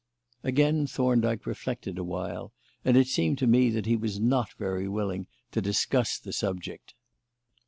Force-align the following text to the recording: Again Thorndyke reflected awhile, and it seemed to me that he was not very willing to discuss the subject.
Again 0.41 0.87
Thorndyke 0.87 1.45
reflected 1.45 1.99
awhile, 1.99 2.53
and 2.83 2.97
it 2.97 3.05
seemed 3.05 3.37
to 3.37 3.45
me 3.45 3.69
that 3.69 3.85
he 3.85 3.95
was 3.95 4.19
not 4.19 4.51
very 4.53 4.87
willing 4.87 5.27
to 5.51 5.61
discuss 5.61 6.17
the 6.17 6.33
subject. 6.33 6.95